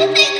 [0.00, 0.39] everything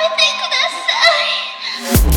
[0.00, 0.56] めてくだ
[1.98, 2.09] さい。